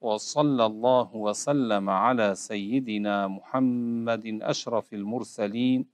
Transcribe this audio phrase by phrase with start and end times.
[0.00, 5.86] وصلى الله وسلم على سيدنا محمد أشرف المرسلين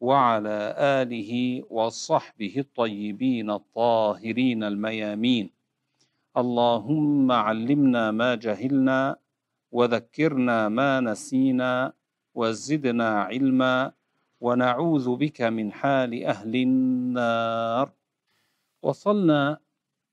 [0.00, 5.50] وعلى آله وصحبه الطيبين الطاهرين الميامين.
[6.36, 9.16] اللهم علمنا ما جهلنا
[9.72, 11.92] وذكرنا ما نسينا
[12.34, 13.92] وزدنا علما
[14.40, 17.92] ونعوذ بك من حال أهل النار.
[18.82, 19.58] وصلنا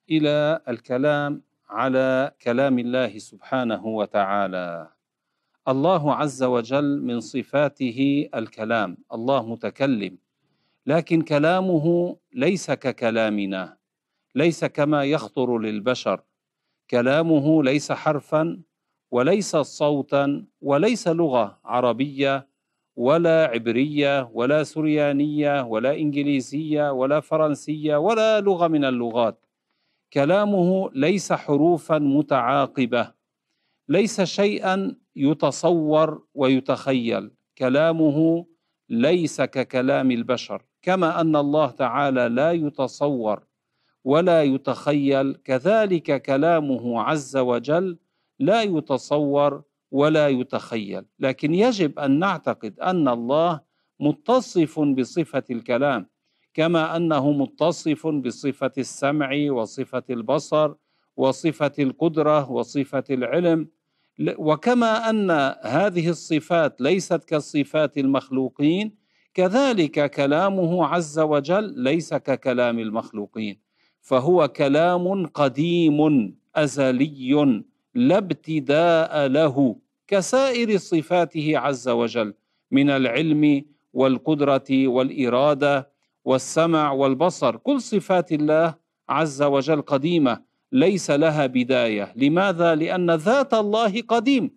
[0.10, 1.42] إلى الكلام
[1.74, 4.90] على كلام الله سبحانه وتعالى.
[5.68, 10.18] الله عز وجل من صفاته الكلام الله متكلم.
[10.86, 13.78] لكن كلامه ليس ككلامنا
[14.36, 16.22] ليس كما يخطر للبشر.
[16.90, 18.62] كلامه ليس حرفا
[19.12, 22.48] وليس صوتا وليس لغة عربية
[22.96, 29.43] ولا عبرية ولا سريانية ولا إنجليزية ولا فرنسية ولا لغة من اللغات.
[30.14, 33.14] كلامه ليس حروفا متعاقبة
[33.90, 38.46] ليس شيئا يتصور ويتخيل كلامه
[38.90, 43.44] ليس ككلام البشر كما أن الله تعالى لا يتصور
[44.04, 47.98] ولا يتخيل كذلك كلامه عز وجل
[48.40, 51.06] لا يتصور ولا يتخيل.
[51.20, 53.62] لكن يجب أن نعتقد أن الله
[54.00, 56.10] متصف بصفة الكلام.
[56.54, 60.74] كما أنه متصف بصفة السمع وصفة البصر
[61.18, 63.68] وصفة القدرة وصفة العلم.
[64.38, 65.32] وكما أن
[65.64, 68.96] هذه الصفات ليست كصفات المخلوقين
[69.34, 73.60] كذلك كلامه عز وجل ليس ككلام المخلوقين.
[74.02, 76.00] فهو كلام قديم
[76.56, 77.64] أزلي
[77.96, 79.76] لا ابتداء له
[80.08, 82.34] كسائر صفاته عز وجل
[82.72, 85.93] من العلم والقدرة والإرادة
[86.26, 88.76] والسمع والبصر كل صفات الله
[89.10, 90.42] عز وجل قديمة
[90.72, 92.14] ليس لها بداية.
[92.16, 94.52] لماذا؟ لأن ذات الله قديم.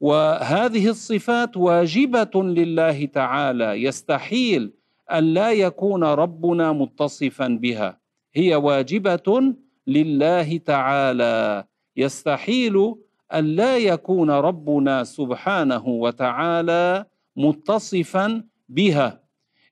[0.00, 3.82] وهذه الصفات واجبة لله تعالى.
[3.82, 4.72] يستحيل
[5.12, 8.00] أن لا يكون ربنا متصفا بها.
[8.34, 9.54] هي واجبة
[9.86, 11.64] لله تعالى.
[11.96, 12.94] يستحيل
[13.34, 17.04] أن لا يكون ربنا سبحانه وتعالى
[17.36, 19.20] متصفا بها.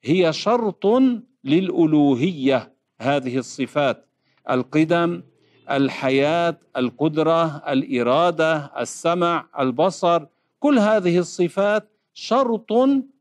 [0.04, 0.86] هي شرط
[1.44, 4.08] للألوهية هذه الصفات
[4.50, 5.22] القدم
[5.70, 10.26] الحياة القدرة الإرادة السمع البصر
[10.60, 12.72] كل هذه الصفات شرط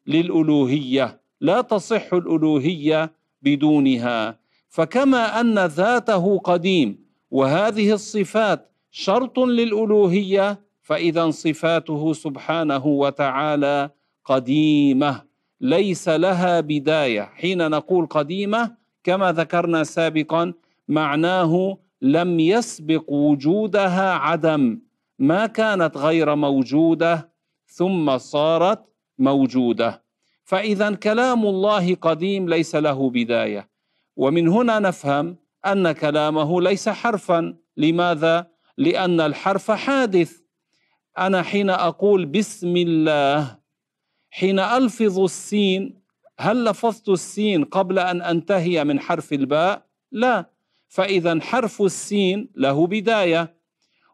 [0.08, 3.12] للألوهية لا تصح الألوهية
[3.42, 4.40] بدونها.
[4.70, 7.00] فكما أن ذاته قديم
[7.32, 13.90] وهذه الصفات شرط للألوهية فإذا صفاته سبحانه وتعالى
[14.26, 15.27] قديمة.
[15.62, 17.22] ليس لها بداية.
[17.22, 20.54] حين نقول قديمة كما ذكرنا سابقا
[20.88, 24.80] معناه لم يسبق وجودها عدم.
[25.20, 27.30] ما كانت غير موجودة
[27.68, 28.86] ثم صارت
[29.20, 30.04] موجودة.
[30.44, 33.70] فاذا كلام الله قديم ليس له بداية.
[34.16, 37.56] ومن هنا نفهم أن كلامه ليس حرفا.
[37.78, 38.48] لماذا؟
[38.78, 40.38] لأن الحرف حادث.
[41.18, 43.58] أنا حين أقول بسم الله
[44.32, 46.02] حين ألفظ السين
[46.40, 50.50] هل لفظت السين قبل أن أنتهي من حرف الباء؟ لا.
[50.88, 53.56] فإذا حرف السين له بداية.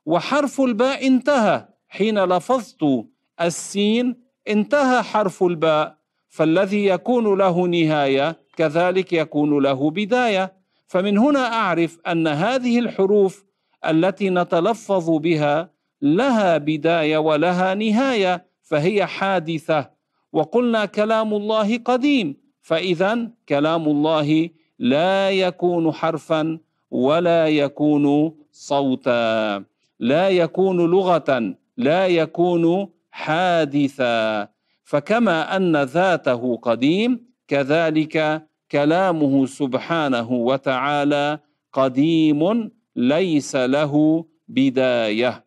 [0.06, 1.68] وحرف الباء انتهى.
[1.88, 3.06] حين لفظت
[3.41, 5.97] السين انتهى حرف الباء.
[6.30, 10.53] فالذي يكون له نهاية كذلك يكون له بداية.
[10.88, 13.45] فمن هنا أعرف أن هذه الحروف
[13.85, 19.89] التي نتلفظ بها لها بداية ولها نهاية فهي حادثة.
[20.33, 24.50] وقلنا كلام الله قديم فاذا كلام الله
[24.80, 26.59] لا يكون حرفا
[26.91, 29.63] ولا يكون صوتا
[30.00, 34.47] لا يكون لغة لا يكون حادثا.
[34.83, 41.39] فكما أن ذاته قديم كذلك كلامه سبحانه وتعالى
[41.74, 45.45] قديم ليس له بداية.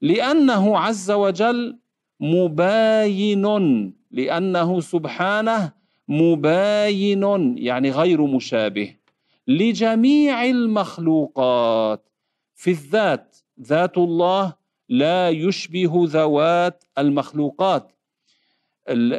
[0.00, 1.78] لأنه عز وجل
[2.22, 3.44] مباين
[4.10, 5.72] لأنه سبحانه
[6.08, 8.94] مباين يعني غير مشابه
[9.48, 12.08] لجميع المخلوقات.
[12.54, 14.54] في الذات ذات الله
[14.88, 17.92] لا يشبه ذوات المخلوقات.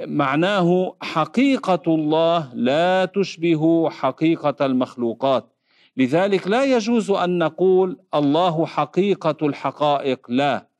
[0.07, 5.53] معناه حقيقة الله لا تشبه حقيقة المخلوقات.
[5.97, 10.72] لذلك لا يجوز أن نقول الله حقيقة الحقائق لا.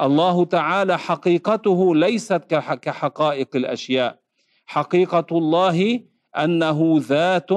[0.00, 2.42] الله تعالى حقيقته ليست
[2.82, 4.18] كحقائق الأشياء.
[4.66, 6.00] حقيقة الله
[6.36, 7.50] أنه ذات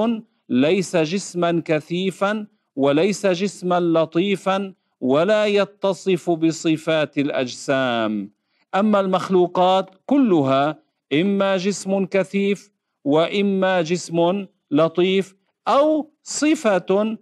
[0.48, 2.46] ليس جسما كثيفا
[2.76, 8.32] وليس جسما لطيفا ولا يتصف بصفات الأجسام.
[8.74, 10.78] أما المخلوقات كلها
[11.12, 12.70] إما جسم كثيف
[13.04, 15.34] وإما جسم لطيف
[15.68, 17.18] أو صفة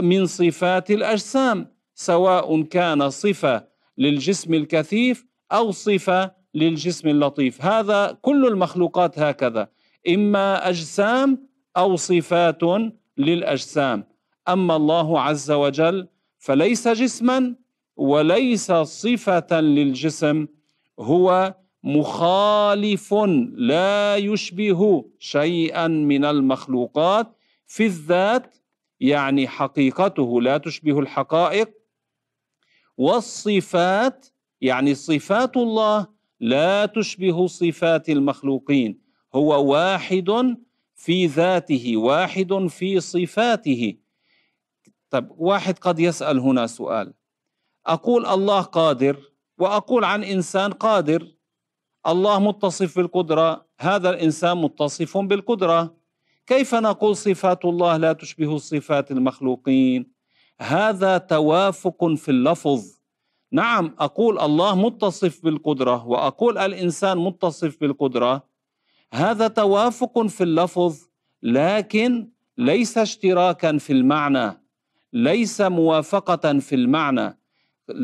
[0.00, 3.71] من صفات الأجسام سواء كان صفة
[4.02, 5.16] للجسم الكثيف
[5.52, 6.20] أو صفة
[6.54, 7.64] للجسم اللطيف.
[7.64, 9.68] هذا كل المخلوقات هكذا
[10.14, 12.62] إما أجسام أو صفات
[13.18, 14.04] للأجسام.
[14.48, 16.08] أما الله عز وجل
[16.38, 17.54] فليس جسما
[17.96, 20.46] وليس صفة للجسم
[21.00, 21.54] هو
[21.84, 23.14] مخالف
[23.54, 27.26] لا يشبه شيئا من المخلوقات
[27.66, 28.56] في الذات
[29.00, 31.81] يعني حقيقته لا تشبه الحقائق.
[32.96, 34.26] والصفات
[34.60, 36.06] يعني صفات الله
[36.40, 39.00] لا تشبه صفات المخلوقين.
[39.34, 40.56] هو واحد
[40.94, 43.96] في ذاته واحد في صفاته.
[45.10, 47.14] طيب واحد قد يسأل هنا سؤال.
[47.86, 49.16] أقول الله قادر
[49.58, 51.34] وأقول عن إنسان قادر.
[52.06, 55.96] الله متصف بالقدرة هذا الإنسان متصف بالقدرة.
[56.46, 60.11] كيف نقول صفات الله لا تشبه صفات المخلوقين؟
[60.62, 62.84] هذا توافق في اللفظ.
[63.52, 68.42] نعم أقول الله متصف بالقدرة وأقول الإنسان متصف بالقدرة.
[69.14, 70.96] هذا توافق في اللفظ
[71.42, 72.28] لكن
[72.58, 74.62] ليس اشتراكا في المعنى
[75.12, 77.38] ليس موافقة في المعنى.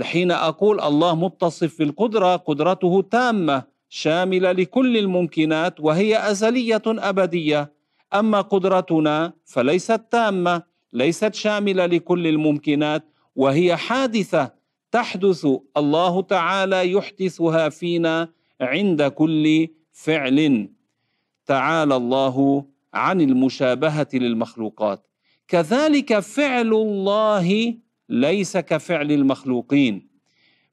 [0.03, 7.73] حين أقول الله متصف بالقدرة قدرته تامة شاملة لكل الممكنات وهي أزلية أبدية.
[8.15, 10.63] أما قدرتنا فليست تامة.
[10.93, 13.05] ليست شاملة لكل الممكنات
[13.37, 14.53] وهي حادثة
[14.93, 15.47] تحدث
[15.77, 18.29] الله تعالى يحدثها فينا
[18.61, 20.69] عند كل فعل.
[21.47, 22.65] تعالى الله
[22.95, 25.07] عن المشابهة للمخلوقات.
[25.49, 27.75] كذلك فعل الله
[28.09, 30.09] ليس كفعل المخلوقين.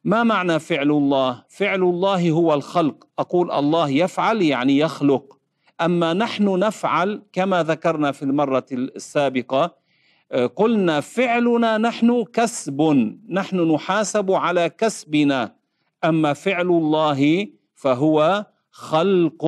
[0.04, 3.08] ما معنى فعل الله؟ فعل الله هو الخلق.
[3.20, 5.40] أقول الله يفعل يعني يخلق.
[5.82, 9.85] أما نحن نفعل كما ذكرنا في المرة السابقة
[10.36, 12.82] قلنا فعلنا نحن كسب
[13.30, 15.56] نحن نحاسب على كسبنا.
[16.04, 19.46] أما فعل الله فهو خلق.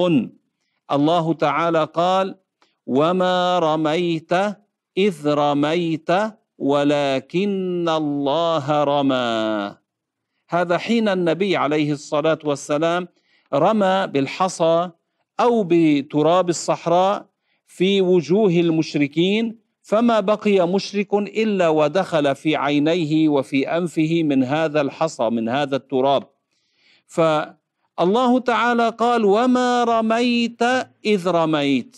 [0.91, 2.35] الله تعالى قال
[2.85, 4.33] وما رميت
[4.97, 6.09] إذ رميت
[6.57, 9.75] ولكن الله رمى.
[10.49, 13.07] هذا حين النبي عليه الصلاة والسلام
[13.53, 14.89] رمى بالحصى
[15.39, 17.25] أو بتراب الصحراء
[17.67, 25.29] في وجوه المشركين فما بقي مشرك إلا ودخل في عينيه وفي أنفه من هذا الحصى
[25.29, 26.23] من هذا التراب.
[27.07, 30.61] فالله تعالى قال وما رميت
[31.05, 31.97] إذ رميت.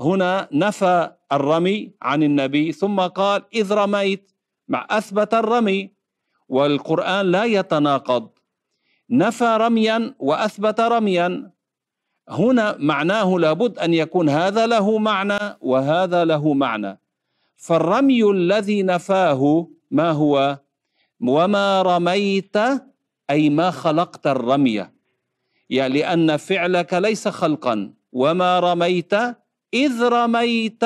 [0.00, 4.32] هنا نفى الرمي عن النبي ثم قال إذ رميت.
[4.68, 5.90] مع أثبت الرمي
[6.48, 8.28] والقرآن لا يتناقض.
[9.10, 11.50] نفى رميا وأثبت رميا.
[12.28, 17.00] هنا معناه لابد أن يكون هذا له معنى وهذا له معنى.
[17.56, 20.58] فالرمي الذي نفاه ما هو؟
[21.20, 22.56] وما رميت
[23.30, 24.86] أي ما خلقت الرمي.
[25.70, 27.92] يعني لأن فعلك ليس خلقا.
[28.12, 29.14] وما رميت
[29.74, 30.82] إذ رميت.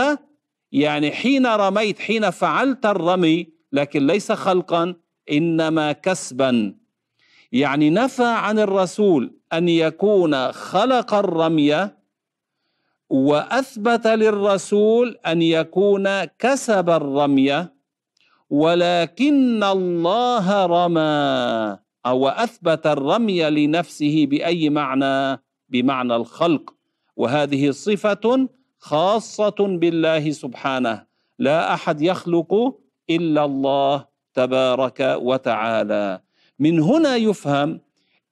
[0.73, 4.95] يعني حين رميت حين فعلت الرمي لكن ليس خلقا
[5.33, 6.80] إنما كسبا.
[7.53, 11.91] يعني نفى عن الرسول أن يكون خلق الرمي
[13.11, 17.67] وأثبت للرسول أن يكون كسب الرمي
[18.51, 26.75] ولكن الله رمى أو أثبت الرمي لنفسه بأي معنى؟ بمعنى الخلق.
[27.17, 31.05] وهذه صفة خاصة بالله سبحانه.
[31.39, 32.75] لا أحد يخلق
[33.11, 36.21] إلا الله تبارك وتعالى.
[36.61, 37.81] من هنا يفهم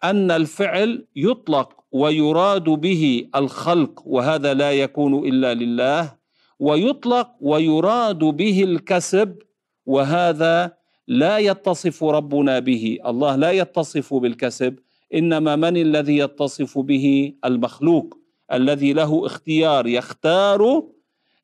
[0.05, 6.15] أن الفعل يطلق ويراد به الخلق وهذا لا يكون إلا لله
[6.59, 9.39] ويطلق ويراد به الكسب
[9.87, 10.73] وهذا
[11.09, 12.99] لا يتصف ربنا به.
[13.07, 14.79] الله لا يتصف بالكسب
[15.15, 18.19] إنما من الذي يتصف به؟ المخلوق
[18.53, 20.83] الذي له اختيار يختار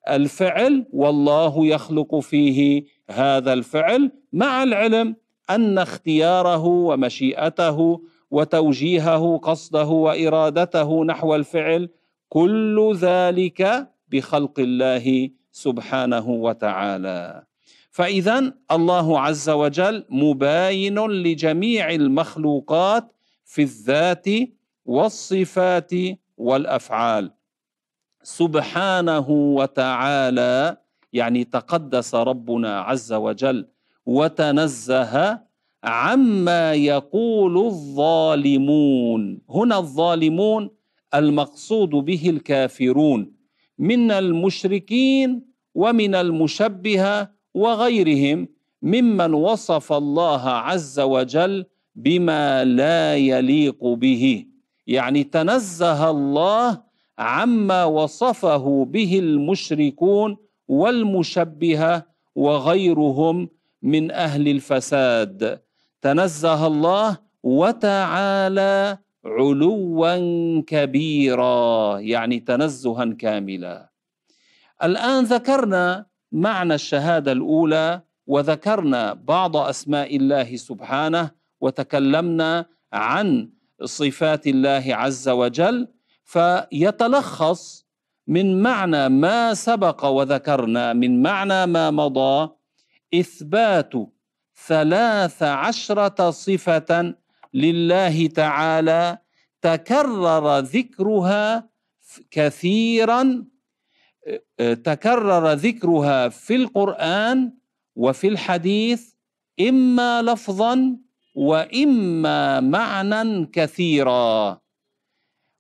[0.09, 5.17] الفعل والله يخلق فيه هذا الفعل مع العلم.
[5.51, 11.89] أن اختياره ومشيئته وتوجيهه قصده وإرادته نحو الفعل
[12.29, 17.43] كل ذلك بخلق الله سبحانه وتعالى.
[17.91, 23.13] فاذا الله عز وجل مباين لجميع المخلوقات
[23.45, 24.27] في الذات
[24.85, 25.91] والصفات
[26.37, 27.31] والأفعال.
[28.23, 30.77] سبحانه وتعالى
[31.13, 33.69] يعني تقدس ربنا عز وجل
[34.07, 35.41] وتنزه
[35.85, 39.41] عما يقول الظالمون.
[39.51, 40.71] هنا الظالمون
[41.15, 43.33] المقصود به الكافرون
[43.79, 45.43] من المشركين
[45.75, 48.49] ومن المشبهة وغيرهم
[48.83, 54.47] ممن وصف الله عز وجل بما لا يليق به.
[54.87, 56.83] يعني تنزه الله
[57.19, 60.37] عما وصفه به المشركون
[60.69, 63.49] والمشبهة وغيرهم
[63.85, 65.61] من أهل الفساد.
[66.03, 73.91] تنزه الله وتعالى علوا كبيرا يعني تنزها كاملا.
[74.83, 83.51] الآن ذكرنا معنى الشهادة الأولى وذكرنا بعض أسماء الله سبحانه وتكلمنا عن
[83.85, 85.89] صفات الله عز وجل
[86.25, 87.87] فيتلخص
[88.27, 92.51] من معنى ما سبق وذكرنا من معنى ما مضى
[93.21, 93.93] إثبات
[94.67, 97.15] ثلاث عشرة صفة
[97.55, 99.19] لله تعالى
[99.63, 101.69] تكرر ذكرها
[102.31, 103.45] كثيرا
[104.59, 107.53] تكرر ذكرها في القرآن
[107.97, 109.13] وفي الحديث
[109.61, 110.97] إما لفظا
[111.35, 114.61] وإما معنى كثيرا.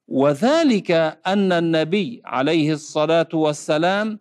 [0.08, 0.90] وذلك
[1.26, 4.20] أن النبي عليه الصلاة والسلام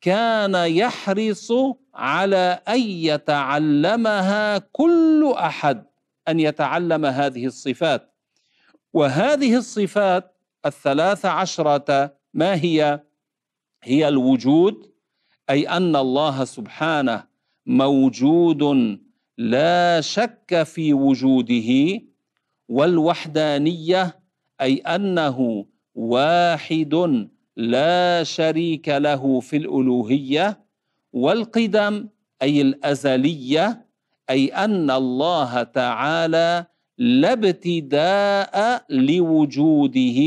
[0.00, 1.52] كان يحرص
[1.94, 5.84] على أن يتعلمها كل أحد
[6.28, 8.14] أن يتعلم هذه الصفات.
[8.92, 13.00] وهذه الصفات الثلاث عشرة ما هي؟
[13.82, 14.90] هي الوجود
[15.50, 17.24] أي أن الله سبحانه
[17.66, 18.62] موجود
[19.38, 22.00] لا شك في وجوده
[22.68, 24.20] والوحدانية
[24.60, 30.64] أي أنه واحد لا شريك له في الألوهية.
[31.12, 32.08] والقدم
[32.42, 33.86] أي الأزلية
[34.30, 36.66] أي أن الله تعالى
[36.98, 40.20] لا ابتداء لوجوده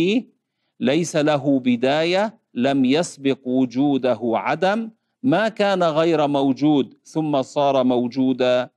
[0.80, 4.90] ليس له بداية لم يسبق وجوده عدم
[5.24, 8.70] ما كان غير موجود ثم صار موجودا.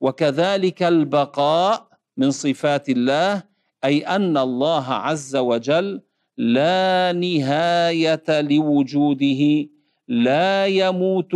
[0.00, 3.42] وكذلك البقاء من صفات الله
[3.84, 6.02] أي أن الله عز وجل
[6.36, 9.68] لا نهاية لوجوده.
[10.08, 11.32] لا يموت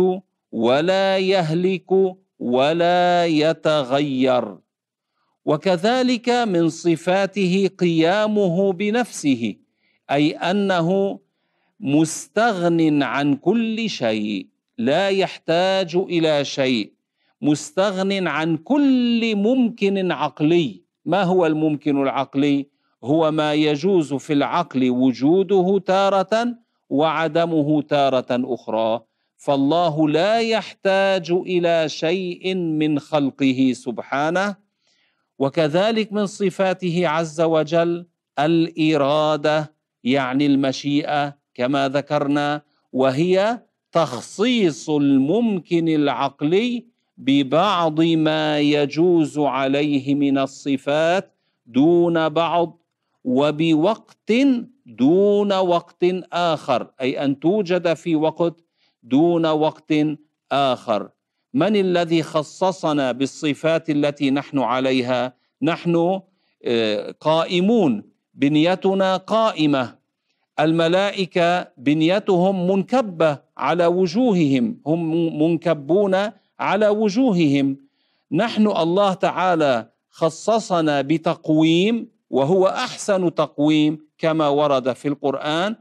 [0.51, 1.91] ولا يهلك
[2.39, 4.57] ولا يتغير.
[5.45, 9.55] وكذلك من صفاته قيامه بنفسه
[10.11, 11.19] أي أنه
[11.79, 14.47] مستغن عن كل شيء
[14.77, 16.93] لا يحتاج إلى شيء
[17.41, 20.83] مستغن عن كل ممكن عقلي.
[21.05, 22.67] ما هو الممكن العقلي؟
[23.03, 26.55] هو ما يجوز في العقل وجوده تارة
[26.89, 29.01] وعدمه تارة أخرى.
[29.37, 34.55] فالله لا يحتاج إلى شيء من خلقه سبحانه.
[35.39, 38.05] وكذلك من صفاته عز وجل
[38.39, 46.85] الإرادة يعني المشيئة كما ذكرنا وهي تخصيص الممكن العقلي
[47.17, 52.79] ببعض ما يجوز عليه من الصفات دون بعض
[53.23, 54.31] وبوقت
[54.89, 58.55] دون وقت آخر أي أن توجد في وقت
[59.03, 59.93] دون وقت
[60.51, 61.09] آخر.
[61.53, 66.21] من الذي خصصنا بالصفات التي نحن عليها؟ نحن
[66.65, 68.03] آه، قائمون.
[68.33, 69.95] بنيتنا قائمة.
[70.59, 74.81] الملائكة بنيتهم منكبة على وجوههم.
[74.85, 76.15] هم منكبون
[76.59, 77.77] على وجوههم.
[78.31, 84.08] نحن الله تعالى خصصنا بتقويم وهو أحسن تقويم.
[84.19, 85.75] كما ورد في القرآن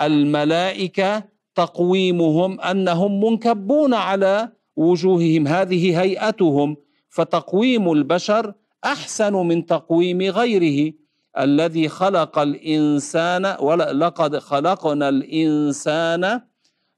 [0.00, 6.76] والملائكة تقويمهم أنهم منكبون على وجوههم هذه هيئتهم
[7.08, 10.92] فتقويم البشر أحسن من تقويم غيره.
[11.38, 16.40] الذي خلق الإنسان ولقد خلقنا الإنسان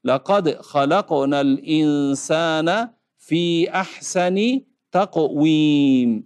[0.03, 4.61] لقد خلقنا الإنسان في أحسن
[4.91, 6.25] تقويم.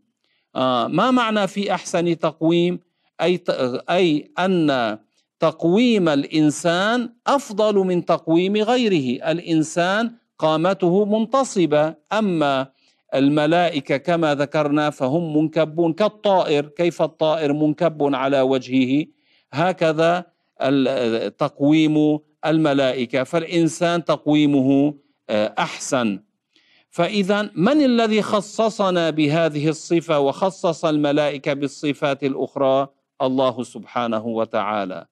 [0.55, 2.79] آه ما معنى في أحسن تقويم؟
[3.21, 3.43] أي
[3.89, 4.97] أي أن
[5.39, 9.31] تقويم الإنسان أفضل من تقويم غيره.
[9.31, 12.67] الإنسان قامته منتصبة أما
[13.15, 16.65] الملائكة كما ذكرنا فهم منكبون كالطائر.
[16.65, 19.05] كيف الطائر منكب على وجهه؟
[19.53, 20.25] هكذا
[21.37, 23.23] تقويم الملائكة.
[23.23, 24.93] فالإنسان تقويمه
[25.29, 26.19] آه، أحسن.
[26.89, 32.87] فإذا من الذي خصصنا بهذه الصفة وخصص الملائكة بالصفات الأخرى؟
[33.21, 35.05] الله سبحانه وتعالى.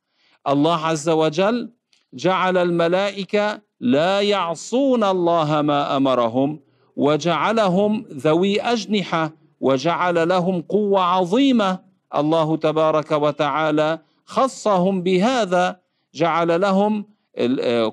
[0.48, 1.72] الله عز وجل
[2.14, 6.60] جعل الملائكة لا يعصون الله ما أمرهم
[6.96, 9.32] وجعلهم ذوي أجنحة
[9.62, 11.80] وجعل لهم قوة عظيمة.
[12.16, 15.80] الله تبارك وتعالى خصهم بهذا
[16.14, 17.06] جعل لهم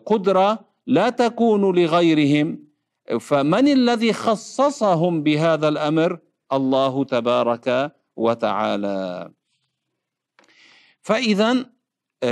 [0.07, 2.59] قدرة لا تكون لغيرهم.
[3.21, 6.19] فمن الذي خصصهم بهذا الأمر؟
[6.53, 9.31] الله تبارك وتعالى.
[11.11, 11.67] فإذا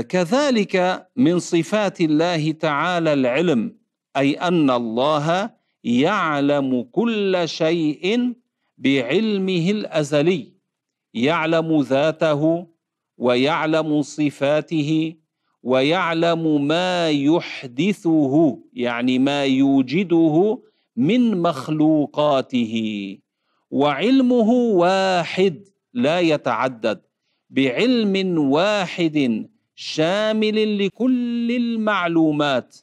[0.09, 3.77] كذلك من صفات الله تعالى العلم
[4.17, 5.51] أي أن الله
[5.85, 8.33] يعلم كل شيء
[8.79, 10.53] بعلمه الأزلي
[11.15, 12.67] يعلم ذاته
[13.17, 15.15] ويعلم صفاته
[15.63, 20.63] ويعلم ما يحدثه يعني ما يوجده
[20.97, 22.75] من مخلوقاته
[23.71, 27.08] وعلمه واحد لا يتعدد.
[27.51, 32.77] بعلم واحد شامل لكل المعلومات.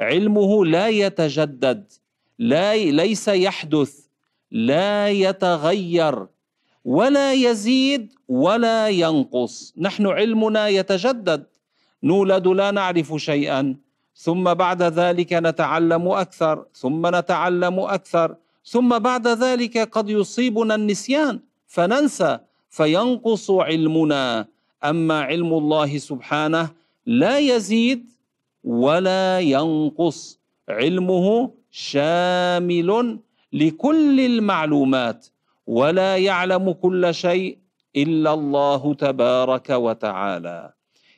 [0.00, 1.92] علمه لا يتجدد
[2.38, 3.92] لا ليس يحدث
[4.50, 6.26] لا يتغير
[6.84, 9.74] ولا يزيد ولا ينقص.
[9.78, 11.46] نحن علمنا يتجدد.
[12.02, 13.76] نولد لا نعرف شيئا.
[14.16, 21.40] ثم بعد ذلك نتعلم أكثر ثم نتعلم أكثر ثم بعد ذلك قد يصيبنا النسيان.
[21.66, 22.38] فننسى
[22.72, 24.46] فينقص علمنا.
[24.84, 26.70] أما علم الله سبحانه
[27.06, 28.08] لا يزيد
[28.64, 30.40] ولا ينقص.
[30.68, 31.26] علمه
[31.70, 33.18] شامل
[33.52, 35.26] لكل المعلومات
[35.66, 37.58] ولا يعلم كل شيء
[37.96, 40.72] إلا الله تبارك وتعالى.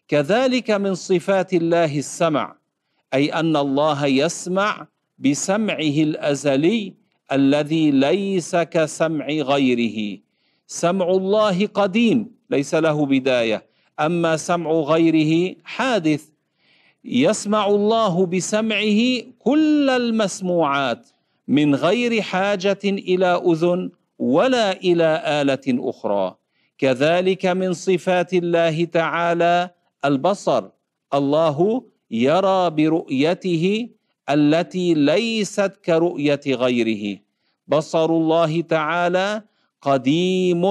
[0.09, 2.57] كذلك من صفات الله السمع
[3.15, 4.87] أي أن الله يسمع
[5.19, 6.95] بسمعه الأزلي
[7.33, 10.24] الذي ليس كسمع غيره.
[10.67, 13.67] سمع الله قديم ليس له بداية.
[14.01, 16.29] أما سمع غيره حادث.
[17.05, 19.01] يسمع الله بسمعه
[19.39, 21.09] كل المسموعات
[21.49, 26.37] من غير حاجة إلى أذن ولا إلى آلة أخرى.
[26.79, 29.71] كذلك من صفات الله تعالى
[30.05, 30.65] البصر.
[31.15, 33.89] الله يرى برؤيته
[34.31, 37.19] التي ليست كرؤية غيره.
[37.69, 39.43] بصر الله تعالى
[39.85, 40.65] قديم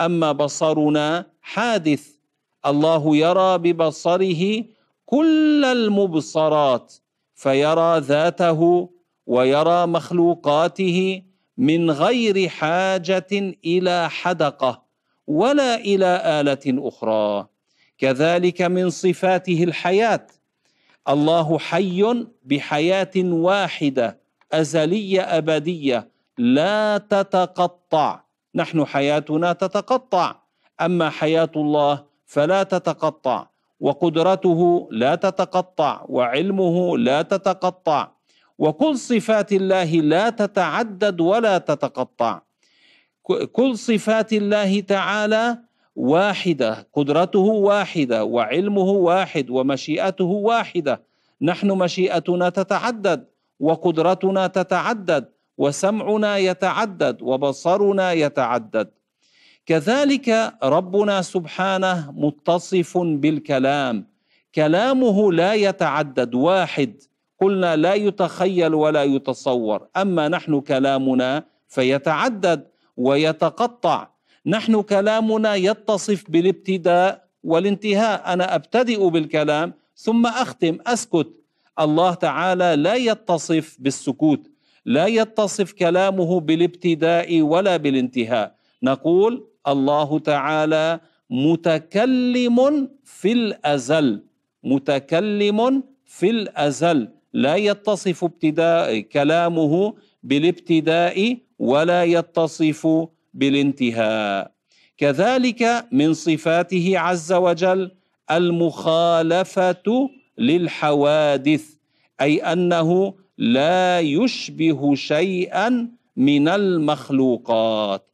[0.00, 2.04] أما بصرنا حادث.
[2.66, 4.64] الله يرى ببصره
[5.06, 6.94] كل المبصرات
[7.34, 8.90] فيرى ذاته
[9.26, 11.22] ويرى مخلوقاته
[11.58, 13.32] من غير حاجة
[13.64, 14.82] إلى حدقة
[15.26, 17.46] ولا إلى آلة أخرى.
[17.98, 20.26] كذلك من صفاته الحياة.
[21.08, 24.20] الله حي بحياة واحدة
[24.52, 28.25] أزلية أبدية لا تتقطع.
[28.56, 30.34] نحن حياتنا تتقطع.
[30.80, 33.46] أما حياة الله فلا تتقطع
[33.80, 38.08] وقدرته لا تتقطع وعلمه لا تتقطع
[38.58, 42.40] وكل صفات الله لا تتعدد ولا تتقطع.
[43.52, 45.58] كل صفات الله تعالى
[45.96, 51.02] واحدة قدرته واحدة وعلمه واحد ومشيئته واحدة.
[51.42, 53.26] نحن مشيئتنا تتعدد
[53.60, 55.35] وقدرتنا تتعدد.
[55.58, 58.90] وسمعنا يتعدد وبصرنا يتعدد.
[59.66, 64.06] كذلك ربنا سبحانه متصف بالكلام.
[64.54, 67.02] كلامه لا يتعدد واحد.
[67.40, 69.88] قلنا لا يتخيل ولا يتصور.
[69.96, 72.66] أما نحن كلامنا فيتعدد
[72.96, 74.08] ويتقطع.
[74.46, 78.32] نحن كلامنا يتصف بالابتداء والانتهاء.
[78.32, 80.78] أنا أبتدئ بالكلام ثم أختم.
[80.86, 81.28] أسكت.
[81.80, 84.50] الله تعالى لا يتصف بالسكوت.
[84.86, 88.54] لا يتصف كلامه بالابتداء ولا بالانتهاء.
[88.82, 94.22] نقول الله تعالى متكلم في الأزل
[94.64, 97.08] متكلم في الأزل.
[97.32, 104.50] لا يتصف ابتداء كلامه بالابتداء ولا يتصف بالانتهاء.
[104.98, 107.90] كذلك من صفاته عز وجل
[108.30, 111.64] المخالفة للحوادث
[112.20, 118.10] أي أنه لا يشبه شيئا من المخلوقات.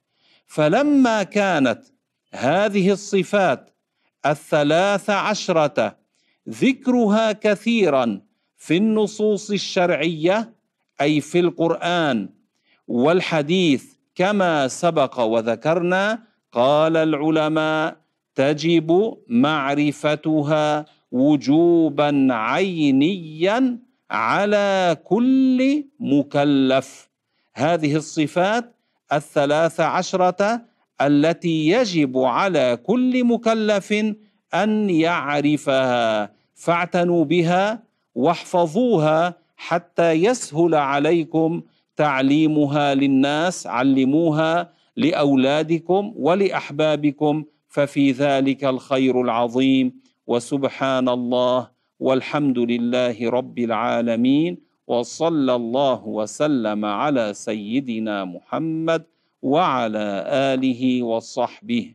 [0.46, 1.82] فلما كانت
[2.34, 3.70] هذه الصفات
[4.26, 5.96] الثلاث عشره
[6.48, 8.20] ذكرها كثيرا
[8.56, 10.52] في النصوص الشرعية
[11.00, 12.28] أي في القرآن
[12.88, 17.96] والحديث كما سبق وذكرنا قال العلماء
[18.34, 23.78] تجب معرفتها وجوبا عينيا
[24.12, 27.08] على كل مكلف.
[27.54, 28.74] هذه الصفات
[29.12, 30.62] الثلاث عشرة
[31.00, 33.92] التي يجب على كل مكلف
[34.54, 36.32] أن يعرفها.
[36.54, 37.82] فاعتنوا بها
[38.14, 41.62] واحفظوها حتى يسهل عليكم
[41.96, 49.92] تعليمها للناس علموها لأولادكم ولأحبابكم ففي ذلك الخير العظيم.
[50.26, 51.81] وسبحان الله.
[52.02, 54.52] والحمد لله رب العالمين
[54.86, 59.02] وصلى الله وسلم على سيدنا محمد
[59.42, 60.08] وعلى
[60.50, 61.94] آله وصحبه.